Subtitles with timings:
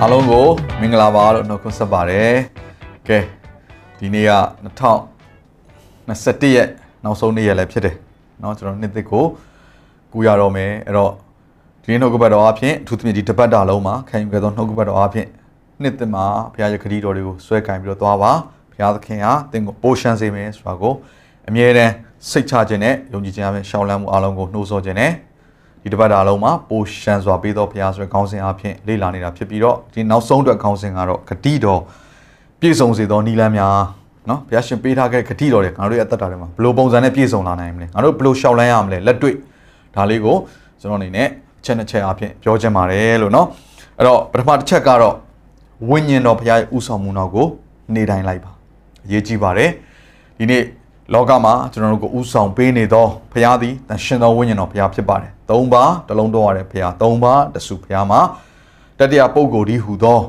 [0.00, 0.46] အားလုံးကို
[0.80, 2.30] မင်္ဂလာပါလို့နှုတ်ခွန်းဆက်ပါတယ်။
[3.08, 3.18] ကဲ
[3.98, 4.32] ဒီနေ့က
[4.64, 6.68] 2021ရက်
[7.04, 7.96] နောက်ဆုံးနေ့ရက်လည်းဖြစ်တယ်။
[8.40, 9.24] เนาะကျွန်တော်နှစ်သစ်ကို
[10.12, 11.12] ကူရတော့မယ်။အဲ့တော့
[11.82, 15.26] ဒီနေ့နှုတ်ကပတ်တော်အဖြစ်အထူးသဖြင့်ဒီတပတ်တာလုံးမှာခံယူခဲ့သောနှုတ်ကပတ်တော်အဖြစ်
[15.82, 16.24] နှစ်သစ်မှာ
[16.54, 18.32] ဘုရားရဲ့ခရီးတော်တွေကိုဆွဲကင်ပြီးတော့သွားပါ။
[18.72, 20.94] ဘုရားသခင်ဟာသင်ကိုပိုးရှမ်းစေမယ်ဆိုတာကို
[21.48, 21.92] အမြဲတမ်း
[22.30, 25.12] စိတ်ချခြင်းနဲ့ယုံကြည်ခြင်းအပြင်ရှောင်းလန်းမှုအားလုံးကိုနှိုးဆော်ခြင်းနဲ့
[25.83, 31.81] ဒီတစ်ပတ်တာလုံးမှာပိုရှန်စွာပေးသောဘုရားဆိုတဲ့ခေါင်းစဉ်အဖြစ်လေ့လာနေတာဖြစ်ပြီးတော့ဒီနောက်ဆုံးအတွက်ခေါင်းစဉ်ကတော့ဂတိတော်
[32.59, 33.75] ပြည့်စုံစေသောနိလန်းများ
[34.29, 39.35] နော်ဘုရားရှင်ပေးထားခဲ့ဂတိတော်တွေငါတို့ရဲ့အသက်တာတွေမှာဘယ်လိုပုံစံနဲ့ပြည့်စုံလာနိုင်မလဲငါတို့ဘယ်လိုရှောက်လန်းရမလဲလက်တွေ့
[39.95, 40.35] ဒါလေးကို
[40.81, 41.27] ကျွန်တော်အနေနဲ့
[41.59, 43.47] အချက်နှစ်ချက်အဖြစ်ပြောချင်ပါတယ်လို့နော်
[43.97, 45.15] အဲ့တော့ပထမတစ်ချက်ကတော့
[45.89, 47.47] ဝိညာဉ်တော်ဘုရားရဲ့ဥဆောင်မှုတော်ကို
[47.95, 48.51] နေတိုင်းလိုက်ပါ
[49.05, 49.69] အရေးကြီးပါတယ်
[50.37, 50.63] ဒီနေ့
[51.13, 58.20] လောကမှာကျွန်တော်တို့ကိုဥဆောင်ပေးနေသောဘုရားသည်တန်ရှင်သောဝိညာဉ်တော်ဘုရားဖြစ်ပါတယ် သုံးပါတလုံးတော်ရတဲ့ဘုရားသုံးပါတဆူဘုရားမှာ
[58.98, 60.20] တတိယပုဂ္ဂိုလ်ဒီဟူသော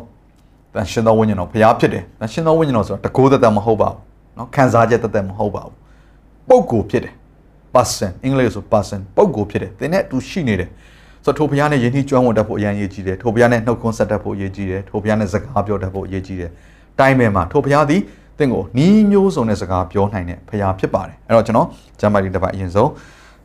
[0.74, 4.00] တန်ရှင်သောဝိညာဉ်တော်ဘုရားဖြစ်တယ်။တန်ရှင်သောဝိညာဉ်တော်ဆိုတာတကိုးသက်သက်မဟုတ်ပါဘူး။
[4.36, 5.76] เนาะခံစားချက်သက်သက်မဟုတ်ပါဘူး။
[6.50, 7.14] ပုဂ္ဂိုလ်ဖြစ်တယ်။
[7.76, 10.70] person အင်္ဂလိပ်ဆို person ပုဂ္ဂိုလ်ဖြစ်တယ်။သင်နဲ့အတူရှိနေတယ်။
[11.26, 16.52] ဆိုတော့ထိုဘုရားနဲ့ယဉ်ကျေးကျွမ်းဝင်တတ်ဖို့အရင်အရေးကြီးတယ်။ထိုဘုရားနဲ့နှုတ်ခွန်းဆက်တတ်ဖို့အရေးကြီးတယ်။ထိုဘုရားနဲ့စကားပြောတတ်ဖို့အရေးကြီးတယ်။
[17.00, 18.02] တိုင်းမဲ့မှာထိုဘုရားသည်
[18.40, 21.68] သင်ကိုနီးမျိုးစုံတဲ့စကားပြောနိုင်တဲ့ဖခင်ဖြစ်ပါတယ်အဲ့တော့ကျွန်တော်
[22.00, 22.90] ဂျမ်းမာဒီတစ်ပတ်အရင်ဆုံး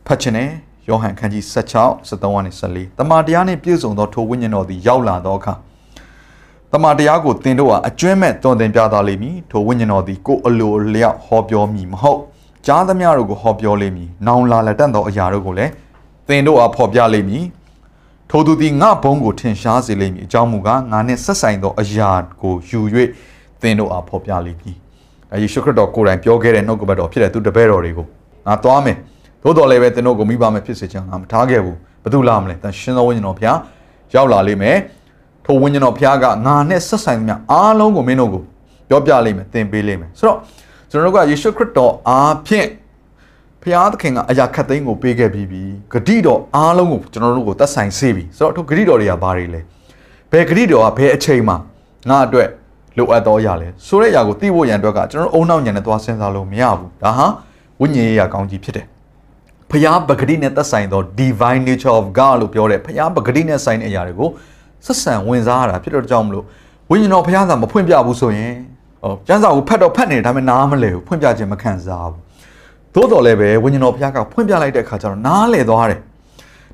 [0.07, 0.49] ဖတ်ချင်တယ်
[0.88, 5.54] ယောဟန်ခန်းကြီး16 73ကနေ14တမန်တရားနှင့်ပြည့်စုံသောထိုဝိညာဉ်တော်သည်ရောက်လာသောအခါ
[6.72, 12.20] တမန်တရားကိုသင်တို့ဟာအကျွမ်းမဲ့တွင်တင်ပြသားလိမ့်မည်ထိုဝိညာဉ်တော်သည်ကိုယ်အလိုအလျောက်ဟောပြောမည်မဟုတ်
[12.66, 15.72] ကြားသမျှတို့ကိုဟောပြောလိမ့်မည်နောင်လာလက်တတ်သောအရာတို့ကိုလည်း
[16.28, 17.44] သင်တို့အားဖော်ပြလိမ့်မည်
[18.30, 22.80] ထိုသူသည်ငါဘုံကိုထင်ရှားစေလိမ့်မည်အကြောင်းမူကားငါနှင့်ဆက်ဆိုင်သောအရာကိုယူ၍
[23.62, 24.76] သင်တို့အားဖော်ပြလိမ့်မည်
[25.32, 28.06] အဲယေရှုခရစ်တော်ကိုယ်တိုင်ပြောခဲ့တဲ့နှုတ်ကပတ်တော်ဖြစ်တဲ့သူတပည့်တော်တွေကို
[28.46, 28.96] ငါသွားမယ်
[29.44, 33.58] သို့တော်လည်းပဲသင်တို့ကိုမိဘမယ်ဖြစ်စေချင်ငါမထားခဲ့ဘူးဘသူလာမလဲတန်ရှင်သောဝိညာဉ်တော်ဘုရား
[34.14, 34.76] ရောက်လာလိမ့်မယ်
[35.44, 38.42] ထိုဝိညာဉ်တော်ဘုရားကငါနဲ့ဆက်ဆိုင်သမျှအားလုံးကိုမင်းတို့ကို
[38.88, 40.38] ပြောပြလိမ့်မယ်သင်ပေးလိမ့်မယ်ဆိုတော့
[40.90, 42.68] ကျွန်တော်တို့ကယေရှုခရစ်တော်အားဖြင့်
[43.62, 45.62] ဘုရားသခင်ကအရာခတ်သိမ်းကိုပေးခဲ့ပြီးပြီ
[45.92, 49.60] ဂတိတော်အားလုံးကိုကျွန်တော်တို့ကိုသက်ဆိုင်စေပြီဆိုတော့ထိုဂတိတော်တွေကဘာတွေလဲ
[50.30, 51.56] ဘယ်ဂတိတော်ကဘယ်အချိန်မှာ
[52.08, 52.48] ငါအတွက်
[52.98, 57.26] လိုအပ်သောအရာလဲဆိုတဲ့အရာကိုသိဖို့ရန်အတွက်ကကျွန်တော်တို့အုံနောက်ညံနဲ့သွားစဉ်းစားလို့မရဘူးဒါဟာ
[57.80, 58.86] ဝိညာဉ်ရေးရာကောင်းကြီးဖြစ်တယ်
[59.70, 64.28] ဖျားပဂတိနဲ့သက်ဆိုင်သော divine nature of God လို့ပြောတဲ့ဖျားပဂတိနဲ့ဆိုင်တဲ့အရာတွေကို
[64.86, 66.44] ဆက်ဆံဝင်စားရတာဖြစ်တော့ကြောင့်မလို့
[66.90, 68.54] ဝိညာဉ်တော်ဖျားသာမဖွင့်ပြဘူးဆိုရင်
[69.02, 72.20] ဟောကျမ်းစာကိုဖတ်တော့ဖတ်နေတယ်ဒါပေမဲ့နားမလဲဘူးဖွင့်ပြခြင်းမခံစားဘူး
[72.94, 76.00] သို့တော်လည်းပဲဝိညာဉ်တော်ဖျားကဖွင့်ပြလိုက်တဲ့အခါကျတော့နားလဲသွားတယ်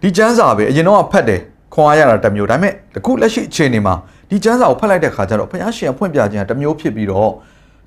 [0.02, 1.40] ဒီကျမ်းစာပဲအရင်တော့ဖတ်တယ်
[1.74, 3.94] ခွန်အားရတာတစ်မျိုးဒါပေမဲ့အခုလက်ရှိအခြေအနေမှာ
[4.30, 7.30] ဒီကျမ်းစာကိုဖတ်လိုက်တဲ့ခါကျတော့ဘုရားရှင်ဖွင့်ပြခြင်းကတစ်မျိုးဖြစ်ပြီးတော့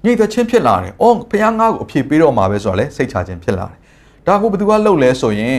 [0.04, 3.78] ညှိသက်ချင်းဖြစ်လာတယ်။အော်ဘုရားငါ့ကိုအဖြေပေးတော့မှာပဲဆိုတော့လေစိတ်ချခြင်းဖြစ်လာတယ်။
[4.28, 5.58] ဒါကိုဘယ်သူကလှုပ်လဲဆိုရင်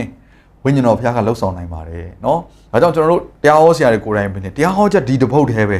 [0.63, 2.39] ဝိညာဉ်တော်ဘုရားကလှုပ်ဆောင်နိုင်ပါတယ်နော်။
[2.71, 5.79] ဒါကြောင့်ကျွန်တော်တို့တရားဟောဆရာတွေကိုယ်တိုင်ပဲနေတရားဟောချက်ဒီတစ်ပုတ်တည်းပဲ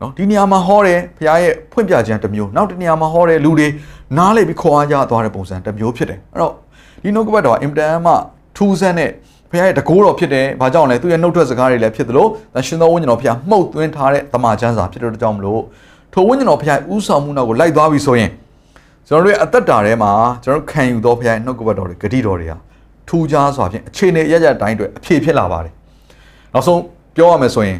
[0.00, 3.68] နော်ဒီနေရာမှာဟောတယ်ဘုရားရဲ့ဖွင့်ပြခြင်းတစ်မျိုးနောက်တစ်နေရာမှာဟောတယ်လူတွေ
[4.18, 6.52] နားလေပြီးခေါ်အားကြသွားတဲ့ပုံစံတစ်မျိုးဖြစ်တယ်။အဲ့တော့
[7.02, 8.12] ဒီနှုတ်ကပတ်တော်အင်တန်မှ
[8.56, 9.10] ထူးဆန်းတဲ့
[9.50, 15.62] ဖခင်ရဲ့တကိုးတော်ဖြစ်တယ်။ဘာကြောင့်လဲသူရဲ့နှုတ်ထွက်စကားတွေလည်းဖြစ်သလိုသရှင်သောဝိညာဉ်တော်ဖခင်မှုတ်သွင်းထားတဲ့တမန်ကျမ်းစာဖြစ်တဲ့ကြောင့်မလို့
[16.12, 18.30] ထိုဝိညာဉ်တော်ဖခင်ဥဆောင်မှုနောက်ကိုလိုက်သွားပြီဆိုရင်
[19.07, 20.11] ကျွန်တော်တို့ရဲ့အသက်တာထဲမှာ
[20.43, 22.57] ကျွန်တော်တို့ခံယူသောဖခင်ရဲ့နှုတ်ကပတ်တော်တွေဂတိတော်တွေဟာ
[23.07, 25.73] ထူးခြားစွာဖြင့်အခြေအနေရရတိုင်းတွေအပြည့်ဖြစ်လာပါတယ်။
[26.53, 26.81] နောက်ဆုံး
[27.15, 27.79] ပြောရမယ်ဆိုရင်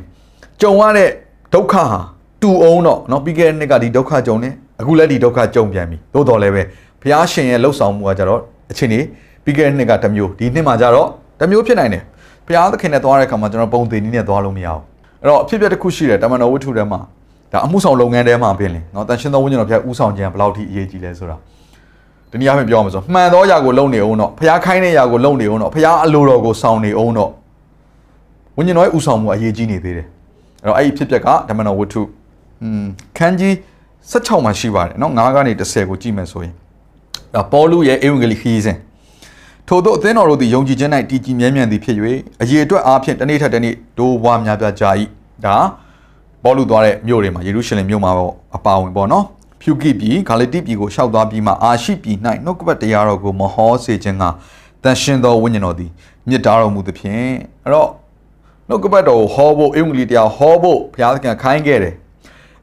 [0.61, 1.09] ကြုံရတဲ့
[1.53, 2.00] ဒုက္ခဟာ
[2.41, 6.63] တူအောင်တော့เนาะပြီးခဲ့တဲ့နှစ်ကဒီဒုက္ခကြုံနေအခုလည်းဒီဒုက္ခကြုံပြန်ပြီ။သို့တော်လည်းပဲ
[7.01, 8.41] ဘုရားရှင်ရဲ့လှုပ်ဆောင်မှုကကြတော့
[8.72, 9.00] အခြေအနေ
[9.44, 11.07] ပြီးခဲ့တဲ့နှစ်ကတစ်မျိုးဒီနှစ်မှာကြတော့
[11.39, 12.03] တမျိုးဖြစ်နိုင်တယ်
[12.47, 14.81] ဘုရားသခင်နဲ့သွားတဲ့အခါမှာကျွန်တော်ပုံသေးနည်းနဲ့သွားလို့မရဘူး
[15.22, 16.99] အဲ့တော့အဖြစ်အပျက်တစ်ခုရှိတယ်တမန်တော်ဝတ္ထုထဲမှာ
[17.52, 21.37] ဒါအမှုဆောင်လုပ်ငန်းထဲမှာပြင်လင်เนาะတန်ရှင်းသောဝိညာဉ်တော်ဘုရားဥဆောင်ခြင်းဘယ်လောက်ထိအရေးကြီးလဲဆိုတာ
[22.31, 27.31] ဒီနေ့အပြင်ပြောရမှာဆိုမှန်သောຢာကိုလုံနေအောင်တော့ဘုရားခိုင်းတဲ့ຢာကိုလုံနေအောင်တော့ဘုရားအလိုတော်ကိုဆောင်နေအောင်တော့
[28.58, 30.08] ဝိညာဉ်တော်ရဲ့ဥဆောင်မှုအရေးကြီးနေသေးတယ်
[30.64, 32.02] အဲ့တော့အဲ့ဒီဖြစ်ပျက်ကတမန်တော်ဝတ္ထု
[32.61, 32.85] อืม
[33.17, 33.53] ခန်းကြီး
[34.11, 36.53] 16မှာရှိပါတယ်เนาะ9ကနေ10ကိုကြည့်မယ်ဆိုရင်
[37.34, 38.78] ဒါပေါလုရဲ့ဧဝံဂေလိခရီးစဉ်
[39.67, 41.96] ထို့သောအသင်းတော်တို့သည်ယုံကြည်ခြင်း၌တည်ကြည်မြဲမြံသည်ဖြစ်၍
[42.41, 44.85] အရေးအတွက်အားဖြင့်တနေ့ထက်တနေ့ဒိုးဘွားများပြားကြ၏
[45.46, 45.55] ဒါ
[46.42, 49.24] ပေါ်လူသွားတဲ့မြို့တွေမှာယေရုရှလင်မြို့မှာပေါ့အပါဝင်ပေါ့နော်
[49.60, 54.24] ဖြူကိပြည်ဂါလိတိပြည်ကိုရှောက်သွားပြီးမှအာရှိပြည်၌နှုတ်ကပတ်တရားတော်ကိုမဟောစေခြင်းက
[54.82, 55.90] တန်ရှင်သောဝိညာဉ်တော်သည်
[56.28, 57.30] မြစ်တာတော်မူသဖြင့်
[57.64, 57.90] အဲ့တော့
[58.68, 61.94] နှုတ်ကပတ်တော်ကိုဟောဖို့အင်္ဂလိပ်တရားဟောဖို့ဘုရားသခင်ခိုင်းခဲ့တယ်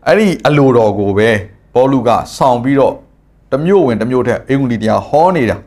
[0.08, 1.30] အဲ့ဒီအလိုတော်ကိုပဲ
[1.74, 2.94] ပေါလုကဆောင်ပြီးတော့
[3.52, 5.58] တစ်မျိုးဝင်တစ်မျိုးထက်အင်္ဂလိပ်တရားဟောနေတာ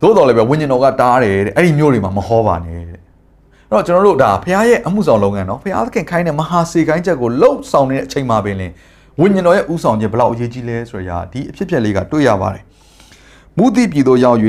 [0.00, 3.00] သို့တော်လည်းပဲဝိညာဉ်တော်ကတားတယ်တဲ့အဲ့ဒီမျိုးတွေမှာမဟောပါနဲ့တဲ့
[3.69, 8.71] အဲ့တော့ကျွန်တော်တို့ဒါဘုရားရဲ့အမှုဆောင်လုပ်ငန်းနော်ဘုရားသခင်ခိုင်းတဲ့မဟာစေခိုင်းချက်ကိုလှုပ်ဆောင်နေတဲ့အချိန်မှာပင်လင်
[9.19, 12.63] ဝိညာဉ်တော်ရဲ့ဥဆောင်ခြင်းဘယ်လောက်အရေးကြီးလဲဆိုရဒီအဖြစ်အပျက်လေးကတွေ့ရပါတယ်
[13.57, 14.39] မုတိပြည်သို့ရောက်၍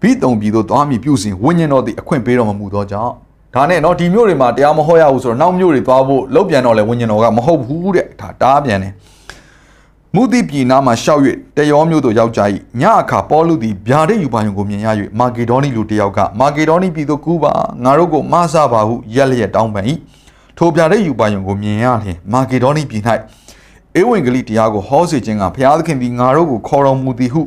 [0.00, 3.12] ဘိတုံပြည်သို့သွားမည်ပြုစဉ်ဝိညာဉ်တော်သည်အခွင့်ပေးတော်မမူသောကြောင့်
[3.54, 8.92] ဒါနဲ့เนาะဒီမျိုးတွေမှာတရားမဟောရဘူးဆိုတော့နောက်မျိုးတွေသွားဖို့လောက်ပြန်တော့လေဝိညာဉ်တော်ကမဟုတ်ဘူးတဲ့ဒါတားပြန်တယ်
[10.15, 11.21] မုတိပြည်နားမှာရှောက်၍
[11.57, 12.41] တယောမျိုးသို့ရောက်ကြ၏
[12.81, 14.87] ညအခါပေါလုသည်ဗျာဒိတ်ယူပါယုံကိုမြင်ရ၍
[15.19, 17.53] မာဂေဒေါနီလူတယောက်ကမာဂေဒေါနီပြည်သို့ကူးပါ
[17.83, 19.85] ငါတို့ကိုမဆပါဟုရက်လျက်တောင်းပန်၏
[20.57, 23.03] ထိုဗျာဒိတ်ယူပါယုံကိုမြင်ရလျင်မာဂေဒေါနီပြည်၌
[23.99, 27.41] ဧဝံဂေလိတရားကိုဟောစေခြင်းကဘုရားသခင်သည်ငါတို့ကိုခေါ်တော်မူသည်ဟု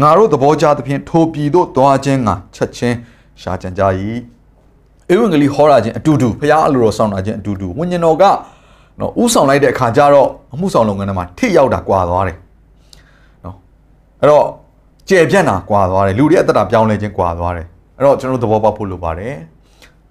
[0.00, 2.96] ငါတို့သဘောကျသဖြင့်ထိုပြည်သို့သွားခြင်းကချက်ချင်း
[3.40, 3.82] ရှာကြံကြ၏
[5.12, 8.24] ဧဝံဂေလိဟောတာချင်းအတူတူဘုရားအလိုတော်ဆောင်တာချင်းအတူတူဝိညာဉ်တော်က
[9.00, 12.36] နော်ဥဆောင်လိုက်တဲ့အခါကျတော့အမှုဆောင်လုပ်ငန်းထဲမှာထိရောက်တာကွာသွားတယ်
[13.44, 13.56] နော်
[14.20, 14.46] အဲ့တော့
[15.08, 19.34] ကျေပြန့်တာကွာသွားတယ်လူတွေအသက်တာပြောင်းလဲခြင်းကွာသွားတယ်အဲ့တော့ကျွန်တော်တို့သဘောပေါက်ဖို့လိုပါတယ်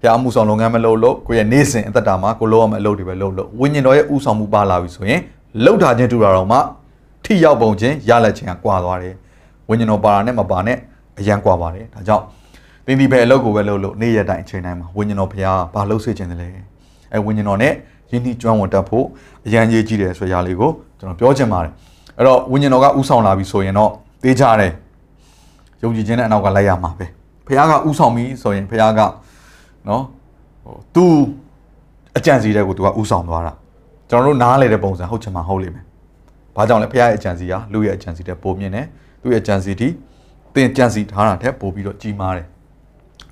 [0.00, 5.20] ဘုရားအမှုဆောင်လုပ်ငန်းမလုပ်လို့ကိုယ့်ရဲ့နေ့စဉ်အသက်တာမှာကိုလုပ်ရမယ့်အလုပ်တွေပဲလုပ်လို့ဝိညာဉ်တော်ရဲ့ဥဆောင်မှုပါလာပြီဆိုရင်
[5.64, 6.58] လှုပ်ထားခြင်းတူတာတော့မှ
[7.24, 9.14] ထိရောက်ပုံချင်းရလက်ခြင်းကကွာသွားတယ်
[9.68, 10.78] ဝိညာဉ်တော်ပါတာနဲ့မပါနဲ့
[11.18, 12.24] အရန်ကွာပါတယ်ဒါကြောင့်
[12.86, 16.48] သင်ဒီပဲအလုပ်ကိုပဲလုပ်လို့နေ့ရက်တိုင်းအချိန်တိုင်းမှာဝိညာဉ်တော်ဘုရားဘာလှုပ်စေခြင်းတလဲ
[17.12, 17.72] အဲဝိညာဉ်တော်နဲ့
[18.12, 19.06] ယဉ်နှီးကျွမ်းဝင်တတ်ဖို့
[19.46, 21.72] အရန်ကြီးကြီးတယ်ဆိုရာလေးကိုကျွန်တော်ပြောချင်ပါတယ်
[22.16, 23.90] အဲ့တော့ဝိညာဉ်တော်ကဥဆောင်လာပြီဆိုရင်တော့
[24.22, 24.72] တေးကြတယ်
[25.82, 27.06] ယုံကြည်ခြင်းနဲ့အနောက်ကလိုက်ရမှာပဲ
[27.46, 29.00] ဘုရားကဥဆောင်ပြီဆိုရင်ဘုရားက
[29.88, 30.02] နော်
[30.64, 31.04] ဟို तू
[32.16, 33.52] အကြံစီတဲ့ကို तू ကဥဆောင်သွားတာ
[34.10, 35.84] ကျွန်တော်တို့နားလေတဲ့ပုံစံဟုတ်ချင်မှဟုတ်လိမ့်မယ်
[36.56, 38.86] ဘာကြောင့်လဲဘုရားရဲ့အကြံစီကလူရဲ့အကြံစီတဲ့ပုံမြင်တယ်
[39.22, 39.88] သူ့ရဲ့အကြံစီတီ
[40.54, 42.46] သင်ကြံစီထားတာထက်ပိုပြီးတော့ကြီးမားတယ်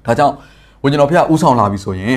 [0.06, 0.34] ဒါကြောင့်
[0.82, 2.16] ဝိညာဉ်တော်ဘုရားဥဆောင်လာပြီဆိုရင်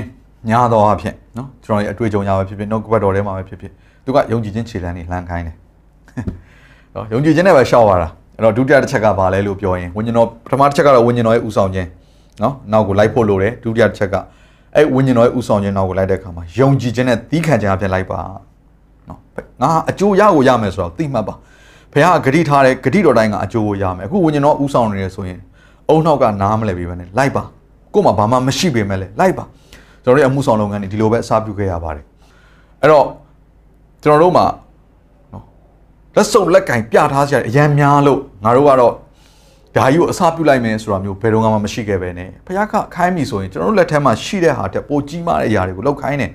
[0.50, 3.72] ညာတော်အဖြစ်နော်ကျွန်တော်ရဲ့အတွေ့အကြုံရပဲဖြစ်ဖြစ်နှုတ်ကပတ်တော်ထဲမှာပဲဖြစ်ဖြစ်
[4.06, 5.56] သူကယုံကြည်ခြင်းခြေလှမ်းနေလှမ်းခိုင်းတယ်
[6.96, 11.88] နော်ယုံကြည်ခြင်းနဲ့ပဲရှောက်ရတာအဲ့တော့ဒုတိယတစ်ချက်ကဘာလဲလို့ပြောရင်ဝိညာဉ်တော်ပထမတစ်ချက်ကတော့ဝိညာဉ်တော်ရဲ့ဥဆောင်ခြင်း
[12.44, 14.16] နော်နောက်ကိုလိုက်ဖို့လိုတယ်ဒုတိယတစ်ချက်က
[14.76, 18.20] အဲ့ဝိညာဉ်တော်ရဲ့ဥဆောင်ခြင်းနောက်ကိုလိုက်တဲ့အခါမှာယုံကြည်ခြင်းနဲ့သီးခံခြင်းအဖြစ်လိုက်ပါ
[19.10, 19.20] နော်
[19.62, 21.36] ငါအကျိုးရကိုရမယ်ဆိုတော့သိမှတ်ပါ
[21.94, 25.40] ဘုရားဂတိထားတဲ့ဂတိတော်တိုင်းကအကျိုးကိုရမယ်အခုဝိညာဉ်တော်ဥဆောင်နေတယ်ဆိုရင်
[25.90, 27.44] အုံနောက်ကနားမလဲပြီပဲနဲ့လိုက်ပါ
[27.94, 29.44] ကို့မှာဘာမှမရှိပေမဲ့လည်းလိုက်ပါ
[30.06, 32.06] ကျွန်တော်တို့ရဲ့အမှုဆောင်လုပ်ငန်းတွေဒီလိုပဲအစားပြုခဲ့ရပါတယ်
[32.82, 33.06] အဲ့တော့
[34.04, 34.46] ကျွန်တော်တို့မှာ
[35.34, 35.44] နော်
[36.16, 38.94] လက်စုပ်လက်ကင်ပြထားစရာအရန်များလို့ငါတို့ကတော့
[39.76, 46.32] ဓာကြီးကိုအစားပြုလိုက်မယ်ဆိုတာမျိုးဘယ်တော့မှမရှိခဲ့ပဲနဲ့ဖခင်ကခိုင်းပြီဆိုရင်ကျွန်တော်တို့လက်ထဲမှာရှိတဲ့ဟာတက်ပိုကြီးမားတဲ့အရာတွေကိုလောက်ခိုင်းတယ်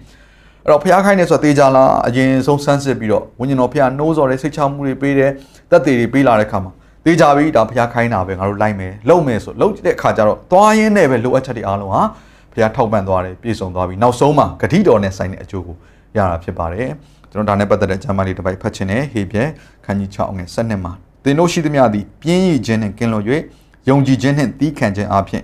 [0.64, 5.30] အဲ့တော့ဖခင်ခိုင်းနေဆိုတာတေးကြလားအရင်ဆုံးစမ်းစစ်ပြီးတော့ဝိညာဉ်တော်ဖခင်နှိုးဆော်တဲ့စိတ်ချမှုတွေပေးတယ်
[5.70, 6.72] တက်သေးတွေပေးလာတဲ့ခါမှာ
[7.04, 12.02] တေးကြပြီဒါဖခင်ခိုင်းတာပဲငါတို့လိုက်မယ်လုံမယ်ဆိုလုံတဲ့အခါကျတော့သွားရင်းနဲ့ပဲလိုအပ်ချက်တွေအားလုံးဟာ
[12.52, 15.76] ဘုရားထောက်ပံ့သွားတယ်ပြည့်စုံသွားပြီနောက်ဆုံးမှာဂတိတော်နဲ့ဆိုင်တဲ့အကျိုးကို
[16.16, 16.88] ရတာဖြစ်ပါတယ်
[17.32, 19.44] ကျွန်တော်ဒါနဲ့ပတ်သက်တဲ့ကျမ်းမာလေးတစ်ပိုက်ဖတ်ချင်တယ်ဟေပြဲ
[19.84, 20.92] ခန်းကြီး6ငယ်7မှာ
[21.24, 23.24] သင်တို့ရှိသမျှသည်ပြင်းရည်ခြင်းနှင့်ကင်းလွတ်၍
[23.88, 25.42] ယုံကြည်ခြင်းနှင့်သီးခံခြင်းအပြင်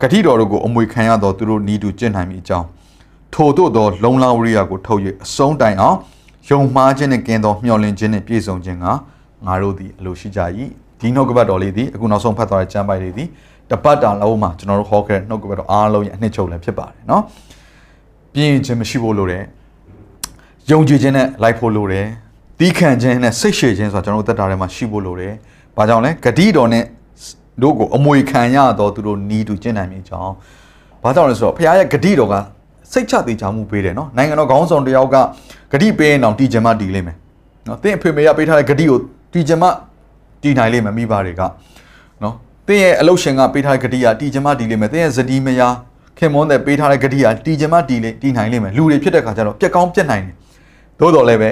[0.00, 2.66] ဂတိတော်တို့ကိုအမွေခံရသောသူတို့ဤသူကျင့်နိုင်မိအကြောင်း
[3.34, 5.96] ထို့သောသောလုံလဝရိယကိုထုတ်၍အဆုံးတိုင်အောင်
[6.50, 8.86] ယုံမှားခြင်းနှင့်ကင်းသောမျှော်လင့်ခြင်းနှင့်ပြည့်စုံခြင်းက
[9.46, 10.40] ငါတို့သည်အလိုရှိကြ၏
[11.00, 13.28] ဒီနှုတ်ကပတ်တော်လေးသည်အခုနောက်ဆုံးဖတ်သွားတဲ့ကျမ်းပိုက်လေးသည်
[13.71, 17.21] တပတ်တာလုံးမှာကျွန်တော်တို့ဟောခဲ့တဲ့နှုတ်ကပတ်တော်အားလုံးရဲ့အနှစ်ချုပ်လည်းဖြစ်ပါတယ်เนาะ
[18.33, 19.43] ပြင်းခြင်းမရှိဖို့လိုတယ်
[20.71, 22.05] ယုံကြည်ခြင်းနဲ့လိုက်ဖို့လိုတယ်
[22.59, 25.33] တီးခံခြင်းနဲ့စိတ်ရှည်ခြင်းဆိုတာကျွန်တော်တို့သက်တာထဲမှာရှိဖို့လိုတယ်
[25.77, 26.83] ဘာကြောင့်လဲဂတိတော်နဲ့
[27.61, 30.33] တို့ကိုအမွေခံရတော့သူတို့နီးတူကျင့်နိုင်မိကြောင်း
[31.03, 32.35] ဘာကြောင့်လဲဆိုတော့ဘုရားရဲ့ဂတိတော်က
[32.91, 35.15] စိတ်ချသေးချမှုပေးတယ်เนาะနိုင်ငံတော်ခေါင်းဆောင်တယောက်က
[35.71, 37.17] ဂတိပေးရင်တော့တီချင်မှတီလိမ့်မယ်
[37.65, 38.97] เนาะသင်အဖေမေရပေးထားတဲ့ဂတိကို
[39.33, 39.67] တီချင်မှ
[40.43, 41.41] တီနိုင်လိမ့်မယ်မိဘတွေက
[42.21, 42.33] เนาะ
[42.68, 45.68] သင်ရဲ့အလုရှင်ကပေးထားတဲ့ဂတိကတီချင်မှတီလိမ့်မယ်သင်ရဲ့ဇတိမယာ
[46.18, 50.34] ခင်မွန်းတဲ့ပေးထားတဲ့ဂတိကတီချင်မှတီလိတီနိုင်လိမ့်မယ်လူတွေဖြစ်တဲ့ခါကျတော့ပြက်ကောင်းပြက်နိုင်တယ်
[51.00, 51.50] သို့တော်လည်းပဲ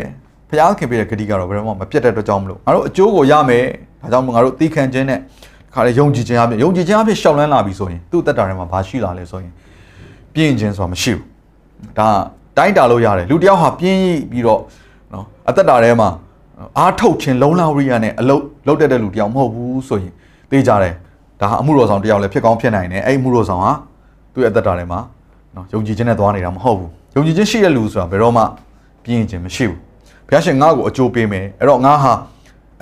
[0.48, 3.64] ဘုရားခင်ပေးတဲ့ဂတိကတော့ဘယ်တော့မှမပြတ်တဲ့အတွက်ကြောင့်မလို့ငါတို့အကျိုးကိုရမယ်
[4.02, 5.18] ဒါကြောင့်ငါတို့သီးခံခြင်းနဲ့
[5.74, 9.52] ခါလေယုံကြည်ခြင်းအပြင်ယုံကြည်ခြင်းအပြင်ရှောက်လန်းလာပြီဆိုရင်သူ့တက်တာထဲမှာဘာရှိလာလဲဆိုရင်
[10.34, 11.24] ပြင်းခြင်းဆိုတာမရှိဘူး
[11.98, 12.08] ဒါ
[12.56, 14.60] တိုင်းတာလို့ရတယ်လူတယောက်ဟာပြင်းပြီးတော့
[15.12, 16.08] နော်အသက်တာထဲမှာ
[16.78, 20.12] အားထုတ်ခြင်းလုံလောက်ရိယာနဲ့အလုတ်လုတ်တက်တဲ့လူတယောက်မဟုတ်ဘူးဆိုရင်
[20.50, 20.94] သိကြတယ်
[21.40, 23.72] ဒါဟာအမှုတော်ဆောင်တယောက်လည်းဖြစ်ကောင်းဖြစ်နိုင်တယ်အဲ့အမှုတော်ဆောင်ဟာ
[24.32, 25.00] သူ့ရဲ့အသက်တာထဲမှာ
[25.54, 28.42] နော်ယုံကြည်ခြင်းနဲ့သွားနေတာမဟုတ်ဘူးယုံကြည်ခြင်းရှိတဲ့လူဆိုတာဘယ်တော့မှ
[29.04, 29.78] ပြင်းခြင်းမရှိဘူး
[30.28, 32.12] ဘုရားရှင်ငါ့ကိုအကျိုးပေးမယ်အဲ့တော့ငါဟာ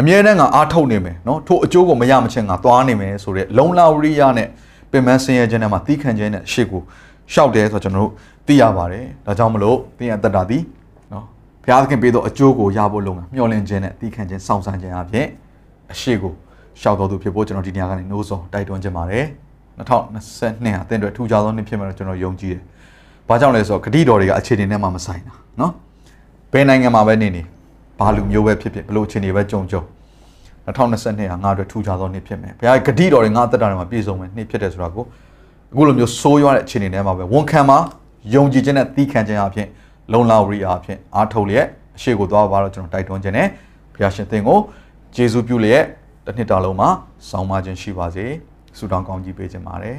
[0.01, 4.49] အမြဲတမ်းငါအားထုတ်နေမယ်နော်ထို့အကျိုးကိုမရမချင်းငါသွားနေမယ်ဆိုတဲ့လုံလာဝရိယနဲ့
[4.91, 6.83] ပင်မဆင်းရဲခြင်းနဲ့မှသီးခံခြင်းနဲ့ရှေ့ကို
[7.33, 8.11] ရှောက်တယ်ဆိုတော့ကျွန်တော်တို့
[8.47, 10.63] သိရပါတယ်ဒါကြောင့်မလို့သင်ရဲ့အသက်တာသည်
[11.13, 11.25] နော်
[11.63, 15.27] ဘုရားသခင်ပေးသောအကျိုးကိုရဖို့လုံငါမျှော်လင့်ခြင်းနဲ့သီးခံခြင်းစောင့်ဆန်းခြင်းအပြင်
[15.93, 16.33] အရှိကို
[16.81, 19.25] ရှောက်တော်သူဖြစ်ဖို့ကျွန်တော်ဒီနေရာကနေနှိုးဆော်တိုက်တွန်းခြင်းပါတယ်
[19.79, 22.63] 2022ဟာအသင်တို့ထူကြသောနှစ်ဖြစ်မယ်လို့ကျွန်တော်ယုံကြည်တယ်။
[23.29, 25.73] ဘာဘာကြောင့်လဲဆိုတော့ဂတိတော်တွေကအခြေအနေနဲ့မှမဆိုင်တာနော်
[26.53, 27.43] ဘယ်နိုင်ငံမှာပဲနေနေ
[27.99, 29.83] ဘာလူမျိုးပဲဖြစ်ဖြစ်ဘလို့အခြေအနေပဲကြုံကြုံ
[30.67, 35.05] 2022ဟာငါတို့ထူခြားသောနှစ်ဖြစ်မယ်ဘုရားဂတိတော်တွေငါအသက်တာတွေမှာပြည့်စုံမယ်နှစ်ဖြစ်တယ်ဆိုတာကို
[35.73, 37.79] အခုလိုမျိုးဆိုးရွားတဲ့အခြေအနေထဲမှာပဲဝန်ခံမှာ
[38.35, 39.69] ယုံကြည်ခြင်းနဲ့သီးခံခြင်းအပြင်
[40.13, 43.47] လုံလောက်ရီအပြင်အားထုတ်လျက်အရှိကိုသွားပါတော့ကျွန်တော်တိုက်တွန်းခြင်းနဲ့
[43.95, 44.59] ဘုရားရှင်သင်ကို
[45.17, 45.85] ယေရှုပြုလျက်
[46.27, 46.89] တစ်နှစ်တာလုံးမှာ
[47.29, 48.27] ဆောင်းပါခြင်းရှိပါစေ
[48.79, 49.99] ဆုတောင်းကောင်းကြီးပေးခြင်းပါတယ်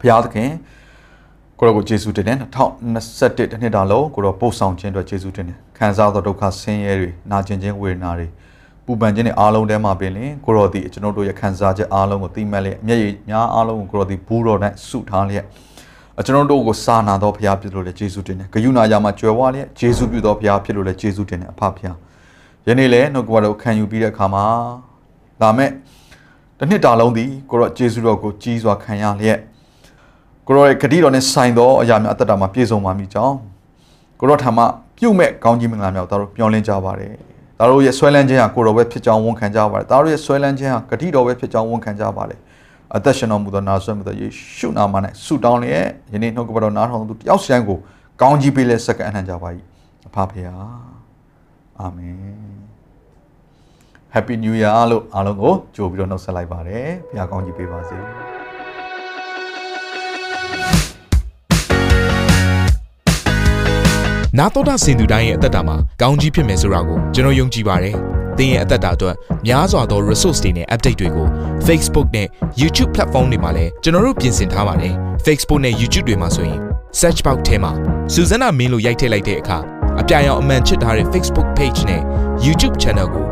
[0.00, 0.50] ဘုရားသခင်
[1.58, 8.26] ကိုရောကိုယေရှုတင်တဲ့2021တစ်နှစ်တာလုံးကိုရောပို့ဆောင်ခြင်းအတွက်ယေရှုတင်တယ်ခံစားသောဒုက္ခဆင်းရဲတွေနာကျင်ခြင်းဝေဒနာတွေ
[8.84, 15.44] ပူပန်ခြင်းတွေအားလုံးထဲမှာပင်လင်ကိုရောဒီကျွန်တော်တို့ရဲ့ခံစားချက်အားလုံးကိုသိမှတ်လျက်အမျက်ရည်များအားလုံးကိုကိုရောဒီဘူးတော်နဲ့ဆုထားလျက်
[16.26, 21.96] ကျွန်တော်တို့ကိုစာနာတော်ဘုရားဖြစ်လို့လည်းယေရှုတင်တယ်ဂယုဏရာမှာကြွယ်ဝလျက်ယေရှုပြုတော်ဘုရားဖြစ်လို့လည်းယေရှုတင်တယ်အဖဖျား
[22.66, 24.44] ယနေ့လည်းနှုတ်ကပတော်ခံယူပြီးတဲ့အခါမှာ
[25.40, 25.70] ဒါမဲ့
[26.58, 29.38] တစ်နှစ်တာလုံးဒီကိုရောယေရှုတော်ကိုကြီးစွာခံရလျက်
[30.46, 33.36] ကိုရောရဲ့ဂတိတော်နဲ့ဆိုင်သောအရာများအသက်တာမှာပြည့်စုံပါမိကြောင်း
[34.20, 34.64] ကိုရောထံမှ
[34.98, 37.12] ပြုတ်မဲ့ကောင်းကြီးမင်္ဂလာများတို့မျှော်လင့်ကြပါတယ်
[37.58, 42.38] ဒါတို့ရဲ့ဆွဲလန်းခြင်းဟာကိုတော်ပဲဖြစ်ကြောင်းဝန်ခံကြပါတယ်ဒါတို့ရဲ့ဆွဲလန်းခြင်းဟာဂတိတော်ပဲဖြစ်ကြောင်းဝန်ခံကြပါတယ်
[42.96, 47.78] အသက်ရှင်တော်မူသောနာဆွဲမှုသောယေရှုနာမ၌ဆုတောင်းလျက်ယနေ့နှုတ်ကပတော်နားထောင်သူတယောက်စီတိုင်းကို
[48.20, 49.48] ကောင်းကြီးပေးလက်စက္ကန့်အနှံကြပါ၏
[50.06, 50.66] အဖဖေဟာ
[51.78, 52.16] အာမင်
[54.14, 57.96] Happy New Year လို့အားလုံးကိုကြိုပြီးတော့နှုတ်ဆက်လိုက်ပါတယ်ဘုရားကောင်းကြီးပေးပါစေ
[64.38, 67.94] နာတော်တာစင်သူတိုင်းရဲ့အသက်တာမှာကောင်းကြီးဖြစ်မယ်ဆိုတာကိုကျွန်တော်ယုံကြည်ပါတယ်။
[68.38, 69.16] သင်ရဲ့အသက်တာအတွက်
[69.46, 71.28] များစွာသော resource တွေနဲ့ update တွေကို
[71.66, 72.28] Facebook နဲ့
[72.60, 74.94] YouTube platform တွေမှာလည်းကျွန်တော်တို့ပြင်ဆင်ထားပါတယ်။
[75.26, 76.58] Facebook နဲ့ YouTube တွေမှာဆိုရင်
[77.00, 77.72] search box ထဲမှာ
[78.12, 79.58] စူဇနာမင်းလို့ရိုက်ထည့်လိုက်တဲ့အခါ
[80.00, 82.02] အပြအယောင်အမှန်ချစ်ထားတဲ့ Facebook page နဲ့
[82.46, 83.31] YouTube channel ကို